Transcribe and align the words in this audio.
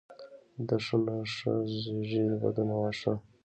دښو 0.67 0.95
نه 1.05 1.15
ښه 1.33 1.53
زیږیږي، 1.79 2.21
د 2.29 2.33
بدونه 2.43 2.73
واښه. 2.77 3.13